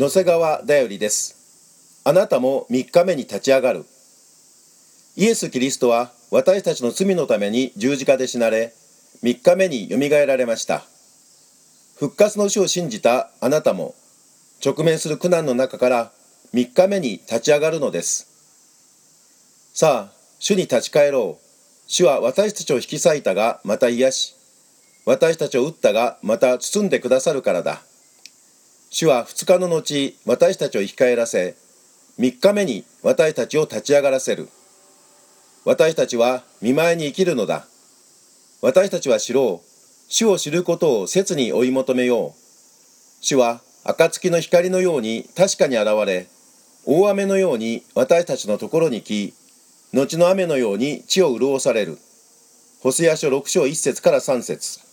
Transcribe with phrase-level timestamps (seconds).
[0.00, 2.00] 野瀬川だよりです。
[2.04, 3.84] あなたも3日目に立ち上がる。
[5.14, 8.72] イエス・キリストは私たちの罪のために十字架で死なれ
[9.22, 10.84] 3日目によみがえられました。
[11.98, 13.94] 復活の死を信じたあなたも
[14.64, 16.12] 直面する苦難の中から
[16.54, 18.26] 3日目に立ち上がるのです。
[19.74, 21.44] さあ主に立ち返ろう。
[21.86, 24.34] 主は私たちを引き裂いたがまた癒し
[25.04, 27.82] 私たちを打ったがまた包んでくださるからだ。
[29.00, 31.56] 主は2日の後私たちを生き返らせ
[32.18, 34.50] 3日目に私たちを立ち上がらせる。
[35.64, 37.64] 私たちは見舞いに生きるのだ。
[38.60, 39.66] 私たちは知ろう。
[40.10, 43.24] 主を知ることを切に追い求めよう。
[43.24, 46.26] 主は暁の光のように確かに現れ
[46.84, 49.32] 大雨のように私たちのところに来
[49.94, 51.96] 後の雨のように地を潤される。
[52.82, 54.89] ホセア書6章1節から3節。